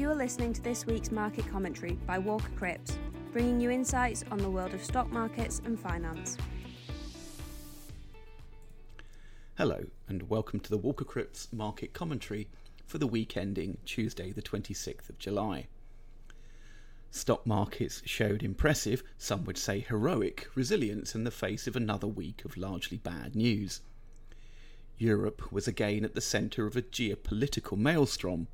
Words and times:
You 0.00 0.08
are 0.08 0.14
listening 0.14 0.54
to 0.54 0.62
this 0.62 0.86
week's 0.86 1.10
market 1.10 1.46
commentary 1.50 1.92
by 2.06 2.18
Walker 2.18 2.48
Cripps, 2.56 2.96
bringing 3.34 3.60
you 3.60 3.68
insights 3.68 4.24
on 4.30 4.38
the 4.38 4.48
world 4.48 4.72
of 4.72 4.82
stock 4.82 5.12
markets 5.12 5.60
and 5.66 5.78
finance. 5.78 6.38
Hello, 9.58 9.84
and 10.08 10.30
welcome 10.30 10.58
to 10.60 10.70
the 10.70 10.78
Walker 10.78 11.04
Cripps 11.04 11.52
market 11.52 11.92
commentary 11.92 12.48
for 12.86 12.96
the 12.96 13.06
week 13.06 13.36
ending 13.36 13.76
Tuesday, 13.84 14.32
the 14.32 14.40
26th 14.40 15.10
of 15.10 15.18
July. 15.18 15.66
Stock 17.10 17.46
markets 17.46 18.00
showed 18.06 18.42
impressive, 18.42 19.02
some 19.18 19.44
would 19.44 19.58
say 19.58 19.80
heroic, 19.80 20.48
resilience 20.54 21.14
in 21.14 21.24
the 21.24 21.30
face 21.30 21.66
of 21.66 21.76
another 21.76 22.08
week 22.08 22.42
of 22.46 22.56
largely 22.56 22.96
bad 22.96 23.36
news. 23.36 23.82
Europe 24.96 25.52
was 25.52 25.68
again 25.68 26.06
at 26.06 26.14
the 26.14 26.22
centre 26.22 26.64
of 26.64 26.74
a 26.74 26.80
geopolitical 26.80 27.76
maelstrom 27.76 28.48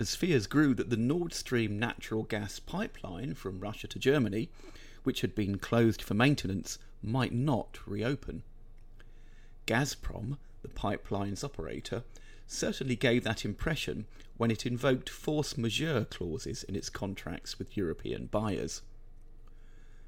as 0.00 0.16
fears 0.16 0.46
grew 0.46 0.74
that 0.74 0.88
the 0.88 0.96
Nord 0.96 1.34
Stream 1.34 1.78
natural 1.78 2.22
gas 2.22 2.58
pipeline 2.58 3.34
from 3.34 3.60
Russia 3.60 3.86
to 3.88 3.98
Germany, 3.98 4.48
which 5.02 5.20
had 5.20 5.34
been 5.34 5.58
closed 5.58 6.00
for 6.00 6.14
maintenance, 6.14 6.78
might 7.02 7.34
not 7.34 7.78
reopen. 7.86 8.42
Gazprom, 9.66 10.38
the 10.62 10.68
pipeline's 10.68 11.44
operator, 11.44 12.02
certainly 12.46 12.96
gave 12.96 13.24
that 13.24 13.44
impression 13.44 14.06
when 14.38 14.50
it 14.50 14.64
invoked 14.64 15.10
force 15.10 15.58
majeure 15.58 16.06
clauses 16.06 16.62
in 16.64 16.74
its 16.74 16.88
contracts 16.88 17.58
with 17.58 17.76
European 17.76 18.26
buyers. 18.26 18.80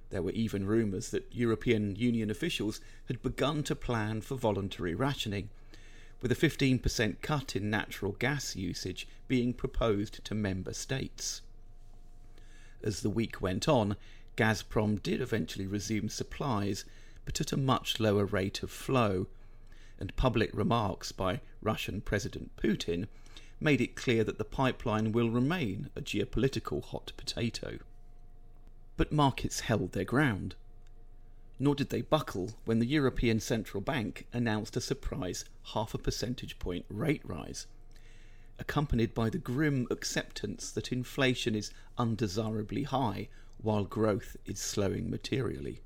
There 0.08 0.22
were 0.22 0.32
even 0.32 0.66
rumours 0.66 1.10
that 1.10 1.34
European 1.34 1.96
Union 1.96 2.30
officials 2.30 2.80
had 3.06 3.22
begun 3.22 3.62
to 3.64 3.76
plan 3.76 4.22
for 4.22 4.36
voluntary 4.36 4.94
rationing 4.94 5.50
with 6.22 6.30
a 6.30 6.36
15% 6.36 7.20
cut 7.20 7.56
in 7.56 7.68
natural 7.68 8.12
gas 8.12 8.54
usage 8.54 9.08
being 9.26 9.52
proposed 9.52 10.24
to 10.24 10.34
member 10.34 10.72
states. 10.72 11.42
As 12.82 13.00
the 13.00 13.10
week 13.10 13.40
went 13.40 13.68
on, 13.68 13.96
Gazprom 14.36 15.02
did 15.02 15.20
eventually 15.20 15.66
resume 15.66 16.08
supplies, 16.08 16.84
but 17.24 17.40
at 17.40 17.52
a 17.52 17.56
much 17.56 18.00
lower 18.00 18.24
rate 18.24 18.62
of 18.62 18.70
flow, 18.70 19.26
and 19.98 20.14
public 20.16 20.50
remarks 20.54 21.12
by 21.12 21.40
Russian 21.60 22.00
President 22.00 22.56
Putin 22.56 23.08
made 23.60 23.80
it 23.80 23.96
clear 23.96 24.24
that 24.24 24.38
the 24.38 24.44
pipeline 24.44 25.12
will 25.12 25.30
remain 25.30 25.90
a 25.94 26.00
geopolitical 26.00 26.82
hot 26.84 27.12
potato. 27.16 27.78
But 28.96 29.12
markets 29.12 29.60
held 29.60 29.92
their 29.92 30.04
ground 30.04 30.54
nor 31.62 31.76
did 31.76 31.90
they 31.90 32.02
buckle 32.02 32.50
when 32.64 32.80
the 32.80 32.86
European 32.86 33.38
Central 33.38 33.80
Bank 33.80 34.26
announced 34.32 34.76
a 34.76 34.80
surprise 34.80 35.44
half 35.74 35.94
a 35.94 35.98
percentage 35.98 36.58
point 36.58 36.84
rate 36.88 37.22
rise, 37.24 37.68
accompanied 38.58 39.14
by 39.14 39.30
the 39.30 39.38
grim 39.38 39.86
acceptance 39.88 40.72
that 40.72 40.90
inflation 40.90 41.54
is 41.54 41.70
undesirably 41.96 42.82
high 42.82 43.28
while 43.58 43.84
growth 43.84 44.36
is 44.44 44.58
slowing 44.58 45.08
materially. 45.08 45.80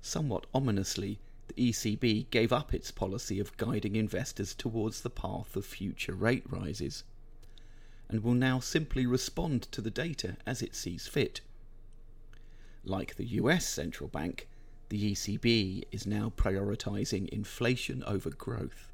Somewhat 0.00 0.46
ominously, 0.54 1.18
the 1.48 1.54
ECB 1.54 2.30
gave 2.30 2.52
up 2.52 2.72
its 2.72 2.92
policy 2.92 3.40
of 3.40 3.56
guiding 3.56 3.96
investors 3.96 4.54
towards 4.54 5.00
the 5.00 5.10
path 5.10 5.56
of 5.56 5.66
future 5.66 6.14
rate 6.14 6.44
rises, 6.48 7.02
and 8.08 8.22
will 8.22 8.34
now 8.34 8.60
simply 8.60 9.04
respond 9.04 9.62
to 9.72 9.80
the 9.80 9.90
data 9.90 10.36
as 10.46 10.62
it 10.62 10.76
sees 10.76 11.08
fit 11.08 11.40
like 12.84 13.16
the 13.16 13.26
US 13.26 13.66
central 13.66 14.08
bank, 14.08 14.48
the 14.88 15.12
ECB 15.12 15.84
is 15.92 16.06
now 16.06 16.32
prioritizing 16.36 17.28
inflation 17.28 18.02
over 18.04 18.30
growth. 18.30 18.92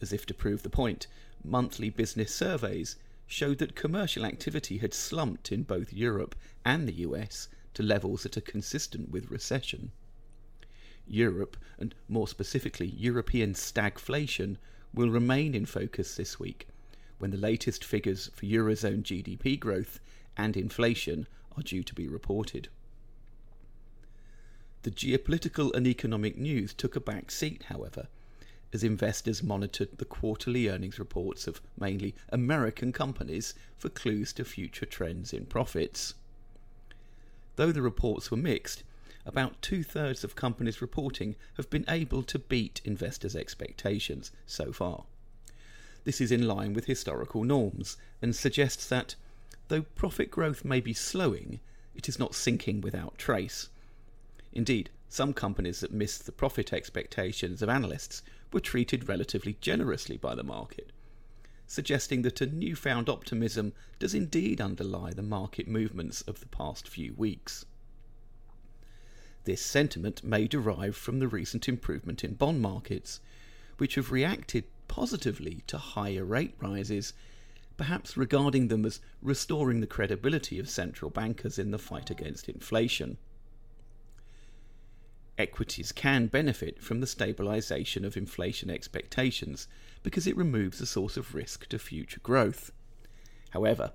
As 0.00 0.12
if 0.12 0.26
to 0.26 0.34
prove 0.34 0.62
the 0.62 0.70
point, 0.70 1.06
monthly 1.42 1.90
business 1.90 2.34
surveys 2.34 2.96
showed 3.26 3.58
that 3.58 3.74
commercial 3.74 4.24
activity 4.24 4.78
had 4.78 4.94
slumped 4.94 5.50
in 5.52 5.62
both 5.62 5.92
Europe 5.92 6.34
and 6.64 6.88
the 6.88 7.02
US 7.08 7.48
to 7.74 7.82
levels 7.82 8.22
that 8.22 8.36
are 8.36 8.42
consistent 8.42 9.10
with 9.10 9.30
recession. 9.30 9.92
Europe, 11.06 11.56
and 11.78 11.94
more 12.08 12.28
specifically 12.28 12.86
European 12.86 13.52
stagflation, 13.52 14.56
will 14.94 15.10
remain 15.10 15.54
in 15.54 15.66
focus 15.66 16.16
this 16.16 16.38
week 16.38 16.68
when 17.18 17.30
the 17.30 17.36
latest 17.36 17.84
figures 17.84 18.30
for 18.34 18.46
Eurozone 18.46 19.02
GDP 19.02 19.58
growth 19.58 20.00
and 20.36 20.56
inflation 20.56 21.26
are 21.56 21.62
due 21.62 21.82
to 21.82 21.94
be 21.94 22.08
reported. 22.08 22.68
The 24.82 24.90
geopolitical 24.90 25.74
and 25.74 25.86
economic 25.86 26.36
news 26.36 26.74
took 26.74 26.94
a 26.94 27.00
back 27.00 27.30
seat, 27.30 27.64
however, 27.68 28.08
as 28.72 28.84
investors 28.84 29.42
monitored 29.42 29.96
the 29.96 30.04
quarterly 30.04 30.68
earnings 30.68 30.98
reports 30.98 31.46
of 31.46 31.60
mainly 31.78 32.14
American 32.30 32.92
companies 32.92 33.54
for 33.78 33.88
clues 33.88 34.32
to 34.34 34.44
future 34.44 34.84
trends 34.84 35.32
in 35.32 35.46
profits. 35.46 36.14
Though 37.56 37.72
the 37.72 37.82
reports 37.82 38.30
were 38.30 38.36
mixed, 38.36 38.82
about 39.24 39.62
two 39.62 39.82
thirds 39.82 40.22
of 40.22 40.36
companies 40.36 40.82
reporting 40.82 41.36
have 41.56 41.70
been 41.70 41.84
able 41.88 42.22
to 42.24 42.38
beat 42.38 42.82
investors' 42.84 43.36
expectations 43.36 44.32
so 44.44 44.72
far. 44.72 45.04
This 46.04 46.20
is 46.20 46.30
in 46.30 46.46
line 46.46 46.74
with 46.74 46.84
historical 46.84 47.44
norms 47.44 47.96
and 48.20 48.36
suggests 48.36 48.86
that 48.88 49.14
Though 49.68 49.82
profit 49.82 50.30
growth 50.30 50.64
may 50.64 50.80
be 50.80 50.92
slowing, 50.92 51.60
it 51.94 52.08
is 52.08 52.18
not 52.18 52.34
sinking 52.34 52.80
without 52.80 53.16
trace. 53.16 53.68
Indeed, 54.52 54.90
some 55.08 55.32
companies 55.32 55.80
that 55.80 55.92
missed 55.92 56.26
the 56.26 56.32
profit 56.32 56.72
expectations 56.72 57.62
of 57.62 57.68
analysts 57.68 58.22
were 58.52 58.60
treated 58.60 59.08
relatively 59.08 59.56
generously 59.60 60.16
by 60.16 60.34
the 60.34 60.42
market, 60.42 60.92
suggesting 61.66 62.22
that 62.22 62.40
a 62.40 62.46
newfound 62.46 63.08
optimism 63.08 63.72
does 63.98 64.14
indeed 64.14 64.60
underlie 64.60 65.12
the 65.12 65.22
market 65.22 65.66
movements 65.66 66.20
of 66.22 66.40
the 66.40 66.46
past 66.46 66.88
few 66.88 67.14
weeks. 67.14 67.64
This 69.44 69.60
sentiment 69.60 70.24
may 70.24 70.46
derive 70.46 70.96
from 70.96 71.18
the 71.18 71.28
recent 71.28 71.68
improvement 71.68 72.24
in 72.24 72.34
bond 72.34 72.60
markets, 72.60 73.20
which 73.78 73.94
have 73.94 74.12
reacted 74.12 74.64
positively 74.88 75.62
to 75.66 75.78
higher 75.78 76.24
rate 76.24 76.54
rises 76.60 77.12
perhaps 77.76 78.16
regarding 78.16 78.68
them 78.68 78.84
as 78.84 79.00
restoring 79.20 79.80
the 79.80 79.86
credibility 79.86 80.58
of 80.58 80.68
central 80.68 81.10
bankers 81.10 81.58
in 81.58 81.70
the 81.70 81.78
fight 81.78 82.10
against 82.10 82.48
inflation. 82.48 83.16
Equities 85.36 85.90
can 85.90 86.28
benefit 86.28 86.80
from 86.80 87.00
the 87.00 87.06
stabilisation 87.06 88.04
of 88.04 88.16
inflation 88.16 88.70
expectations 88.70 89.66
because 90.04 90.28
it 90.28 90.36
removes 90.36 90.80
a 90.80 90.86
source 90.86 91.16
of 91.16 91.34
risk 91.34 91.66
to 91.68 91.78
future 91.78 92.20
growth. 92.22 92.70
However, 93.50 93.92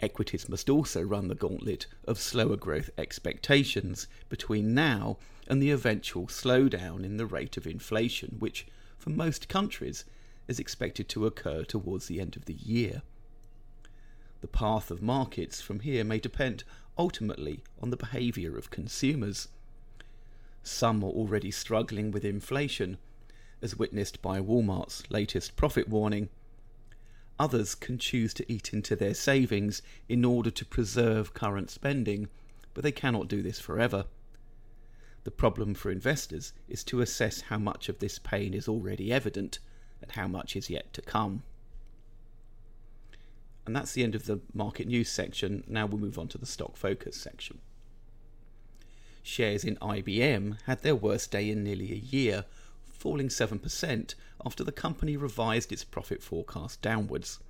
equities 0.00 0.48
must 0.48 0.70
also 0.70 1.02
run 1.02 1.28
the 1.28 1.34
gauntlet 1.34 1.86
of 2.06 2.18
slower 2.18 2.56
growth 2.56 2.88
expectations 2.96 4.06
between 4.30 4.72
now 4.72 5.18
and 5.46 5.60
the 5.60 5.70
eventual 5.70 6.26
slowdown 6.28 7.04
in 7.04 7.18
the 7.18 7.26
rate 7.26 7.58
of 7.58 7.66
inflation, 7.66 8.36
which, 8.38 8.66
for 8.96 9.10
most 9.10 9.48
countries, 9.48 10.06
is 10.46 10.58
expected 10.58 11.08
to 11.10 11.26
occur 11.26 11.64
towards 11.64 12.06
the 12.06 12.20
end 12.20 12.34
of 12.34 12.46
the 12.46 12.54
year. 12.54 13.02
The 14.40 14.48
path 14.48 14.90
of 14.90 15.02
markets 15.02 15.60
from 15.60 15.80
here 15.80 16.04
may 16.04 16.18
depend 16.18 16.64
ultimately 16.96 17.62
on 17.80 17.90
the 17.90 17.96
behaviour 17.96 18.56
of 18.56 18.70
consumers. 18.70 19.48
Some 20.62 21.02
are 21.02 21.08
already 21.08 21.50
struggling 21.50 22.10
with 22.10 22.24
inflation, 22.24 22.98
as 23.62 23.76
witnessed 23.76 24.22
by 24.22 24.40
Walmart's 24.40 25.10
latest 25.10 25.56
profit 25.56 25.88
warning. 25.88 26.28
Others 27.38 27.74
can 27.74 27.98
choose 27.98 28.34
to 28.34 28.52
eat 28.52 28.72
into 28.72 28.96
their 28.96 29.14
savings 29.14 29.82
in 30.08 30.24
order 30.24 30.50
to 30.50 30.64
preserve 30.64 31.34
current 31.34 31.70
spending, 31.70 32.28
but 32.74 32.84
they 32.84 32.92
cannot 32.92 33.28
do 33.28 33.42
this 33.42 33.60
forever. 33.60 34.04
The 35.24 35.30
problem 35.30 35.74
for 35.74 35.90
investors 35.90 36.52
is 36.68 36.84
to 36.84 37.00
assess 37.00 37.42
how 37.42 37.58
much 37.58 37.88
of 37.88 37.98
this 37.98 38.18
pain 38.18 38.54
is 38.54 38.68
already 38.68 39.12
evident 39.12 39.58
and 40.00 40.12
how 40.12 40.28
much 40.28 40.56
is 40.56 40.70
yet 40.70 40.92
to 40.94 41.02
come. 41.02 41.42
And 43.68 43.76
that's 43.76 43.92
the 43.92 44.02
end 44.02 44.14
of 44.14 44.24
the 44.24 44.40
market 44.54 44.86
news 44.86 45.10
section. 45.10 45.62
Now 45.68 45.84
we'll 45.84 46.00
move 46.00 46.18
on 46.18 46.28
to 46.28 46.38
the 46.38 46.46
stock 46.46 46.78
focus 46.78 47.18
section. 47.18 47.58
Shares 49.22 49.62
in 49.62 49.76
IBM 49.76 50.56
had 50.62 50.80
their 50.80 50.96
worst 50.96 51.30
day 51.30 51.50
in 51.50 51.64
nearly 51.64 51.92
a 51.92 51.96
year, 51.96 52.46
falling 52.90 53.28
7% 53.28 54.14
after 54.42 54.64
the 54.64 54.72
company 54.72 55.18
revised 55.18 55.70
its 55.70 55.84
profit 55.84 56.22
forecast 56.22 56.80
downwards. 56.80 57.40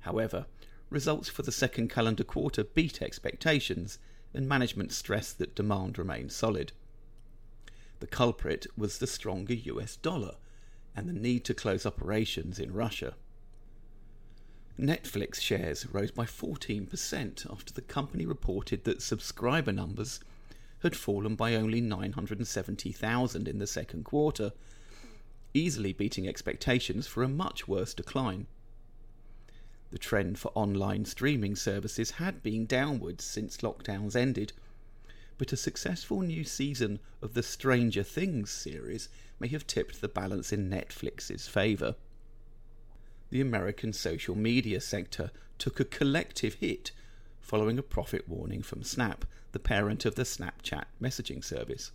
However, 0.00 0.46
results 0.90 1.28
for 1.28 1.42
the 1.42 1.52
second 1.52 1.90
calendar 1.90 2.24
quarter 2.24 2.64
beat 2.64 3.00
expectations, 3.00 4.00
and 4.34 4.48
management 4.48 4.90
stressed 4.90 5.38
that 5.38 5.54
demand 5.54 5.96
remained 5.96 6.32
solid. 6.32 6.72
The 8.00 8.08
culprit 8.08 8.66
was 8.76 8.98
the 8.98 9.06
stronger 9.06 9.54
US 9.54 9.94
dollar 9.94 10.34
and 10.96 11.08
the 11.08 11.12
need 11.12 11.44
to 11.44 11.54
close 11.54 11.86
operations 11.86 12.58
in 12.58 12.72
Russia. 12.72 13.14
Netflix 14.78 15.40
shares 15.40 15.86
rose 15.92 16.10
by 16.10 16.24
14% 16.24 17.50
after 17.50 17.72
the 17.72 17.82
company 17.82 18.24
reported 18.24 18.84
that 18.84 19.02
subscriber 19.02 19.72
numbers 19.72 20.20
had 20.82 20.96
fallen 20.96 21.34
by 21.34 21.54
only 21.54 21.80
970,000 21.80 23.48
in 23.48 23.58
the 23.58 23.66
second 23.66 24.04
quarter, 24.04 24.52
easily 25.52 25.92
beating 25.92 26.26
expectations 26.26 27.06
for 27.06 27.22
a 27.22 27.28
much 27.28 27.68
worse 27.68 27.92
decline. 27.92 28.46
The 29.90 29.98
trend 29.98 30.38
for 30.38 30.52
online 30.54 31.04
streaming 31.04 31.56
services 31.56 32.12
had 32.12 32.42
been 32.42 32.64
downwards 32.64 33.24
since 33.24 33.58
lockdowns 33.58 34.14
ended, 34.14 34.52
but 35.36 35.52
a 35.52 35.56
successful 35.56 36.20
new 36.20 36.44
season 36.44 37.00
of 37.20 37.34
the 37.34 37.42
Stranger 37.42 38.02
Things 38.02 38.50
series 38.50 39.08
may 39.40 39.48
have 39.48 39.66
tipped 39.66 40.00
the 40.00 40.08
balance 40.08 40.52
in 40.52 40.70
Netflix's 40.70 41.48
favour. 41.48 41.96
The 43.30 43.40
American 43.40 43.92
social 43.92 44.36
media 44.36 44.80
sector 44.80 45.30
took 45.58 45.78
a 45.78 45.84
collective 45.84 46.54
hit 46.54 46.90
following 47.40 47.78
a 47.78 47.82
profit 47.82 48.28
warning 48.28 48.62
from 48.62 48.82
Snap, 48.82 49.24
the 49.52 49.58
parent 49.58 50.04
of 50.04 50.16
the 50.16 50.24
Snapchat 50.24 50.84
messaging 51.00 51.42
service. 51.44 51.92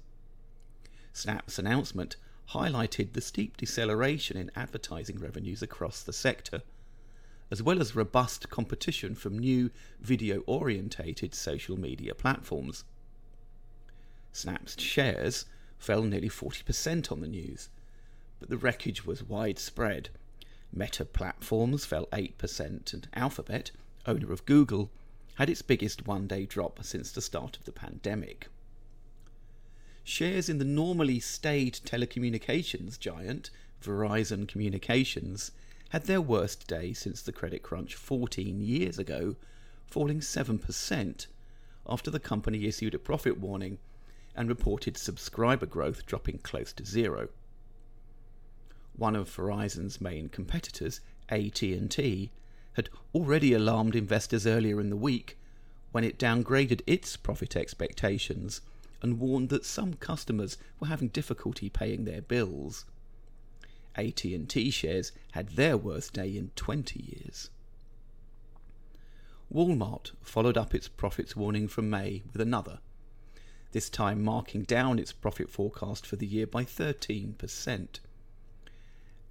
Snap's 1.14 1.60
announcement 1.60 2.16
highlighted 2.52 3.14
the 3.14 3.22
steep 3.22 3.58
deceleration 3.58 4.38
in 4.38 4.52
advertising 4.56 5.20
revenues 5.20 5.62
across 5.62 6.04
the 6.04 6.14
sector, 6.14 6.62
as 7.52 7.62
well 7.62 7.82
as 7.82 7.96
robust 7.96 8.50
competition 8.50 9.16
from 9.16 9.38
new 9.38 9.72
video 10.00 10.40
orientated 10.42 11.34
social 11.34 11.78
media 11.78 12.14
platforms. 12.16 12.84
Snap's 14.32 14.82
shares 14.82 15.46
fell 15.78 16.04
nearly 16.04 16.30
40% 16.30 17.12
on 17.12 17.22
the 17.22 17.28
news, 17.28 17.70
but 18.40 18.50
the 18.50 18.58
wreckage 18.58 19.06
was 19.06 19.24
widespread. 19.24 20.10
Meta 20.77 21.06
Platforms 21.06 21.86
fell 21.86 22.06
8%, 22.07 22.94
and 22.94 23.07
Alphabet, 23.13 23.72
owner 24.06 24.33
of 24.33 24.45
Google, 24.45 24.92
had 25.36 25.50
its 25.50 25.62
biggest 25.62 26.06
one 26.06 26.27
day 26.27 26.45
drop 26.45 26.83
since 26.83 27.12
the 27.12 27.22
start 27.22 27.56
of 27.56 27.63
the 27.63 27.72
pandemic. 27.72 28.50
Shares 30.04 30.50
in 30.50 30.57
the 30.57 30.66
normally 30.66 31.22
staid 31.22 31.80
telecommunications 31.86 33.00
giant, 33.00 33.51
Verizon 33.81 34.48
Communications, 34.50 35.51
had 35.89 36.04
their 36.04 36.22
worst 36.22 36.68
day 36.68 36.92
since 36.92 37.22
the 37.22 37.31
credit 37.31 37.63
crunch 37.63 37.95
14 37.95 38.60
years 38.60 39.00
ago, 39.00 39.38
falling 39.88 40.19
7% 40.19 41.27
after 41.88 42.12
the 42.12 42.19
company 42.19 42.66
issued 42.66 42.94
a 42.94 43.00
profit 43.00 43.39
warning 43.39 43.77
and 44.36 44.50
reported 44.50 44.98
subscriber 44.98 45.66
growth 45.66 46.06
dropping 46.06 46.39
close 46.39 46.74
to 46.74 46.86
zero. 46.86 47.30
One 48.97 49.15
of 49.15 49.30
Verizon's 49.30 50.00
main 50.00 50.30
competitors, 50.30 51.01
AT&T, 51.30 52.31
had 52.74 52.89
already 53.13 53.53
alarmed 53.53 53.95
investors 53.95 54.47
earlier 54.47 54.80
in 54.80 54.89
the 54.89 54.95
week 54.95 55.38
when 55.92 56.03
it 56.03 56.18
downgraded 56.18 56.81
its 56.86 57.18
profit 57.18 57.56
expectations 57.56 58.62
and 59.01 59.19
warned 59.19 59.50
that 59.50 59.65
some 59.65 59.95
customers 59.95 60.57
were 60.80 60.88
having 60.88 61.09
difficulty 61.09 61.69
paying 61.69 62.06
their 62.06 62.21
bills. 62.21 62.86
AT&T 63.95 64.71
shares 64.71 65.12
had 65.31 65.50
their 65.50 65.77
worst 65.77 66.13
day 66.13 66.36
in 66.38 66.51
20 66.56 67.00
years. 67.00 67.50
Walmart 69.53 70.12
followed 70.21 70.57
up 70.57 70.74
its 70.74 70.88
profits 70.88 71.36
warning 71.36 71.68
from 71.68 71.89
May 71.89 72.24
with 72.31 72.41
another 72.41 72.80
this 73.75 73.89
time 73.89 74.24
marking 74.24 74.63
down 74.63 74.98
its 74.98 75.12
profit 75.12 75.50
forecast 75.50 76.06
for 76.06 76.15
the 76.15 76.25
year 76.25 76.48
by 76.48 76.63
13%. 76.63 78.00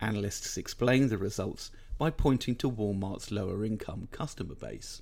Analysts 0.04 0.58
explain 0.58 1.08
the 1.08 1.16
results 1.16 1.70
by 1.96 2.10
pointing 2.10 2.56
to 2.56 2.70
Walmart's 2.70 3.30
lower 3.30 3.64
income 3.64 4.08
customer 4.12 4.54
base. 4.54 5.00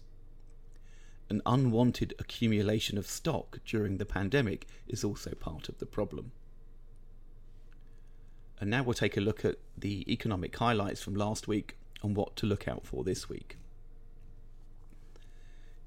An 1.29 1.43
unwanted 1.45 2.15
accumulation 2.21 2.97
of 2.97 3.09
stock 3.09 3.59
during 3.67 3.99
the 3.99 4.07
pandemic 4.07 4.69
is 4.87 5.03
also 5.03 5.33
part 5.35 5.69
of 5.69 5.79
the 5.79 5.87
problem. 5.87 6.31
And 8.61 8.71
now 8.71 8.85
we'll 8.85 8.95
take 8.95 9.17
a 9.17 9.21
look 9.21 9.45
at 9.45 9.57
the 9.77 10.05
economic 10.11 10.57
highlights 10.57 11.03
from 11.03 11.17
last 11.17 11.49
week 11.49 11.77
and 12.05 12.15
what 12.15 12.37
to 12.37 12.47
look 12.47 12.69
out 12.69 12.87
for 12.87 13.03
this 13.03 13.29
week. 13.29 13.57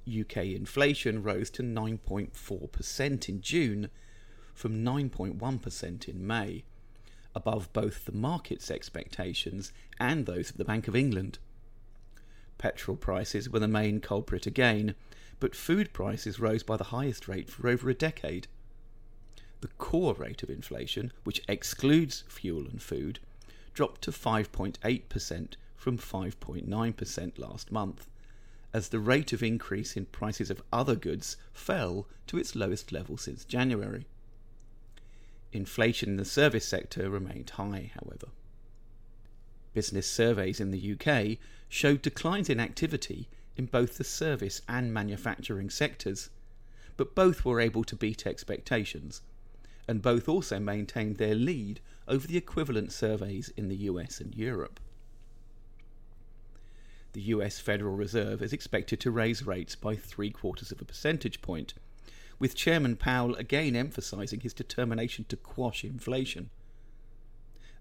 UK 0.05 0.47
inflation 0.47 1.23
rose 1.23 1.49
to 1.51 1.63
9.4% 1.63 3.29
in 3.29 3.39
June 3.39 3.89
from 4.53 4.83
9.1% 4.83 6.09
in 6.09 6.27
May, 6.27 6.65
above 7.35 7.71
both 7.73 8.05
the 8.05 8.11
market's 8.11 8.71
expectations 8.71 9.71
and 9.99 10.25
those 10.25 10.49
of 10.49 10.57
the 10.57 10.65
Bank 10.65 10.87
of 10.87 10.95
England. 10.95 11.37
Petrol 12.57 12.97
prices 12.97 13.49
were 13.49 13.59
the 13.59 13.67
main 13.67 13.99
culprit 13.99 14.45
again, 14.45 14.95
but 15.39 15.55
food 15.55 15.91
prices 15.91 16.39
rose 16.39 16.63
by 16.63 16.77
the 16.77 16.85
highest 16.85 17.27
rate 17.27 17.49
for 17.49 17.67
over 17.67 17.89
a 17.89 17.93
decade. 17.93 18.47
The 19.61 19.67
core 19.77 20.13
rate 20.13 20.41
of 20.41 20.49
inflation, 20.49 21.11
which 21.23 21.43
excludes 21.47 22.23
fuel 22.27 22.65
and 22.67 22.81
food, 22.81 23.19
dropped 23.73 24.01
to 24.03 24.11
5.8% 24.11 25.53
from 25.75 25.97
5.9% 25.97 27.39
last 27.39 27.71
month 27.71 28.07
as 28.75 28.89
the 28.89 28.99
rate 28.99 29.31
of 29.31 29.41
increase 29.41 29.95
in 29.95 30.05
prices 30.07 30.49
of 30.49 30.61
other 30.73 30.97
goods 30.97 31.37
fell 31.53 32.05
to 32.27 32.37
its 32.37 32.57
lowest 32.57 32.91
level 32.91 33.15
since 33.15 33.45
January. 33.45 34.05
Inflation 35.55 36.09
in 36.09 36.17
the 36.17 36.25
service 36.25 36.67
sector 36.67 37.09
remained 37.09 37.51
high, 37.51 37.91
however. 37.95 38.27
Business 39.73 40.09
surveys 40.09 40.59
in 40.59 40.71
the 40.71 40.93
UK 40.93 41.37
showed 41.69 42.01
declines 42.01 42.49
in 42.49 42.59
activity 42.59 43.27
in 43.55 43.65
both 43.65 43.97
the 43.97 44.03
service 44.03 44.61
and 44.67 44.93
manufacturing 44.93 45.69
sectors, 45.69 46.29
but 46.97 47.15
both 47.15 47.45
were 47.45 47.61
able 47.61 47.83
to 47.85 47.95
beat 47.95 48.27
expectations, 48.27 49.21
and 49.87 50.01
both 50.01 50.27
also 50.27 50.59
maintained 50.59 51.17
their 51.17 51.35
lead 51.35 51.79
over 52.07 52.27
the 52.27 52.37
equivalent 52.37 52.91
surveys 52.91 53.49
in 53.55 53.69
the 53.69 53.77
US 53.89 54.19
and 54.19 54.35
Europe 54.35 54.79
the 57.15 57.21
US 57.21 57.59
Federal 57.59 57.95
Reserve 57.95 58.41
is 58.41 58.51
expected 58.51 58.99
to 58.99 59.09
raise 59.09 59.45
rates 59.45 59.73
by 59.73 59.95
three 59.95 60.29
quarters 60.29 60.73
of 60.73 60.81
a 60.81 60.85
percentage 60.85 61.41
point, 61.41 61.73
with 62.39 62.55
Chairman 62.55 62.95
Powell 62.95 63.35
again 63.35 63.75
emphasizing 63.75 64.41
his 64.41 64.53
determination 64.53 65.25
to 65.29 65.37
quash 65.37 65.83
inflation. 65.83 66.49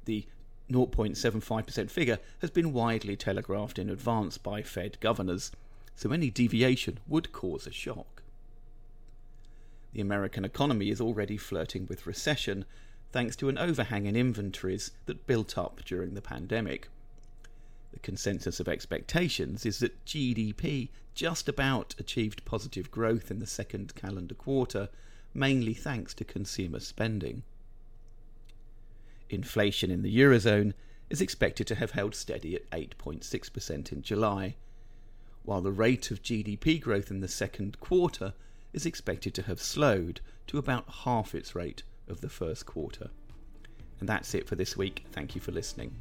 The 0.05 0.27
0.75% 0.71 1.91
figure 1.91 2.19
has 2.41 2.51
been 2.51 2.73
widely 2.73 3.17
telegraphed 3.17 3.79
in 3.79 3.91
advance 3.91 4.39
by 4.39 4.63
Fed 4.63 4.99
governors, 5.01 5.53
so 5.95 6.11
any 6.11 6.31
deviation 6.31 6.99
would 7.07 7.33
cause 7.33 7.67
a 7.67 7.73
shock. 7.73 8.23
The 9.93 10.01
American 10.01 10.45
economy 10.45 10.91
is 10.91 11.01
already 11.01 11.37
flirting 11.37 11.87
with 11.89 12.07
recession 12.07 12.65
thanks 13.13 13.37
to 13.37 13.49
an 13.49 13.59
overhang 13.59 14.07
in 14.07 14.17
inventories 14.17 14.91
that 15.07 15.27
built 15.27 15.57
up 15.57 15.83
during 15.85 16.15
the 16.15 16.21
pandemic. 16.21 16.89
The 17.95 18.01
consensus 18.01 18.59
of 18.59 18.67
expectations 18.69 19.65
is 19.65 19.79
that 19.79 20.05
GDP 20.05 20.89
just 21.15 21.49
about 21.49 21.95
achieved 21.97 22.45
positive 22.45 22.91
growth 22.91 23.31
in 23.31 23.39
the 23.39 23.47
second 23.47 23.95
calendar 23.95 24.35
quarter, 24.35 24.89
mainly 25.33 25.75
thanks 25.75 26.13
to 26.15 26.25
consumer 26.25 26.81
spending. 26.81 27.45
Inflation 29.31 29.93
in 29.93 30.03
the 30.03 30.15
Eurozone 30.19 30.75
is 31.09 31.21
expected 31.21 31.69
to 31.69 31.77
have 31.77 31.93
held 31.93 32.17
steady 32.17 32.57
at 32.57 32.69
8.6% 32.71 33.93
in 33.93 34.03
July, 34.03 34.57
while 35.45 35.61
the 35.61 35.71
rate 35.71 36.11
of 36.11 36.21
GDP 36.21 36.81
growth 36.81 37.13
in 37.13 37.21
the 37.21 37.29
second 37.29 37.79
quarter 37.79 38.35
is 38.73 38.85
expected 38.85 39.35
to 39.35 39.43
have 39.43 39.61
slowed 39.63 40.21
to 40.49 40.59
about 40.59 40.91
half 41.05 41.33
its 41.33 41.55
rate 41.55 41.85
of 42.09 42.23
the 42.23 42.29
first 42.29 42.67
quarter. 42.67 43.11
And 44.01 44.09
that's 44.09 44.35
it 44.35 44.49
for 44.49 44.57
this 44.57 44.77
week. 44.77 45.05
Thank 45.13 45.37
you 45.37 45.41
for 45.41 45.53
listening. 45.53 45.95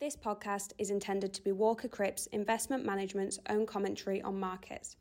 This 0.00 0.14
podcast 0.14 0.74
is 0.78 0.90
intended 0.90 1.34
to 1.34 1.42
be 1.42 1.50
Walker 1.50 1.88
Cripps 1.88 2.28
Investment 2.28 2.86
Management's 2.86 3.40
own 3.48 3.66
commentary 3.66 4.22
on 4.22 4.38
markets. 4.38 4.94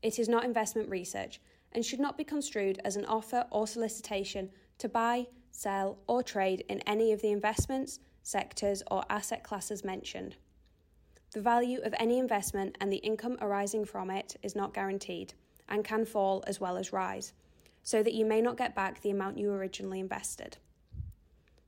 It 0.00 0.20
is 0.20 0.28
not 0.28 0.44
investment 0.44 0.88
research 0.88 1.40
and 1.74 1.84
should 1.84 2.00
not 2.00 2.16
be 2.16 2.24
construed 2.24 2.80
as 2.84 2.96
an 2.96 3.04
offer 3.06 3.46
or 3.50 3.66
solicitation 3.66 4.50
to 4.78 4.88
buy, 4.88 5.26
sell, 5.50 5.98
or 6.06 6.22
trade 6.22 6.64
in 6.68 6.80
any 6.80 7.12
of 7.12 7.20
the 7.20 7.30
investments, 7.30 8.00
sectors, 8.22 8.82
or 8.90 9.04
asset 9.10 9.42
classes 9.42 9.84
mentioned. 9.84 10.36
The 11.32 11.40
value 11.40 11.80
of 11.82 11.94
any 11.98 12.18
investment 12.18 12.76
and 12.80 12.92
the 12.92 12.98
income 12.98 13.36
arising 13.40 13.84
from 13.84 14.10
it 14.10 14.36
is 14.42 14.54
not 14.54 14.72
guaranteed 14.72 15.34
and 15.68 15.84
can 15.84 16.04
fall 16.04 16.44
as 16.46 16.60
well 16.60 16.76
as 16.76 16.92
rise, 16.92 17.32
so 17.82 18.02
that 18.02 18.14
you 18.14 18.24
may 18.24 18.40
not 18.40 18.56
get 18.56 18.74
back 18.74 19.00
the 19.00 19.10
amount 19.10 19.38
you 19.38 19.50
originally 19.50 19.98
invested. 19.98 20.58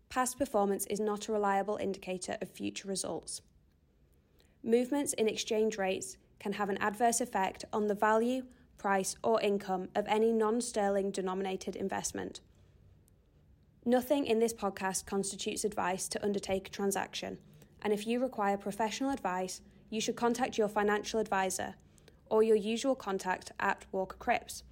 Past 0.09 0.39
performance 0.39 0.87
is 0.87 1.01
not 1.01 1.29
a 1.29 1.33
reliable 1.33 1.77
indicator 1.77 2.39
of 2.41 2.49
future 2.49 2.87
results. 2.87 3.43
Movements 4.63 5.13
in 5.15 5.29
exchange 5.29 5.79
rates 5.79 6.17
can 6.39 6.53
have 6.53 6.69
an 6.69 6.79
adverse 6.79 7.21
effect 7.21 7.65
on 7.73 7.87
the 7.87 7.95
value 7.95 8.45
price, 8.78 9.16
or 9.23 9.40
income 9.40 9.88
of 9.95 10.06
any 10.09 10.33
non 10.33 10.61
sterling 10.61 11.11
denominated 11.11 11.76
investment. 11.76 12.40
Nothing 13.85 14.26
in 14.26 14.38
this 14.38 14.52
podcast 14.52 15.06
constitutes 15.06 15.64
advice 15.64 16.09
to 16.09 16.23
undertake 16.25 16.68
a 16.68 16.71
transaction, 16.71 17.38
and 17.83 17.92
if 17.92 18.06
you 18.06 18.21
require 18.21 18.56
professional 18.56 19.11
advice, 19.11 19.61
you 19.90 20.00
should 20.00 20.16
contact 20.16 20.59
your 20.59 20.68
financial 20.68 21.21
advisor 21.21 21.75
or 22.28 22.42
your 22.42 22.56
usual 22.56 22.95
contact 22.95 23.52
at 23.61 23.87
Walker 23.92 24.16
Cripps. 24.16 24.64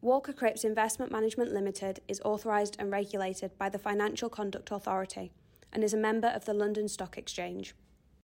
Walker 0.00 0.32
Cripps 0.32 0.64
Investment 0.64 1.12
Management 1.12 1.52
Limited 1.52 2.00
is 2.08 2.20
authorised 2.24 2.76
and 2.78 2.90
regulated 2.90 3.56
by 3.56 3.68
the 3.68 3.78
Financial 3.78 4.28
Conduct 4.28 4.70
Authority 4.70 5.32
and 5.72 5.82
is 5.82 5.94
a 5.94 5.96
member 5.96 6.28
of 6.28 6.44
the 6.44 6.52
London 6.52 6.88
Stock 6.88 7.16
Exchange. 7.16 7.74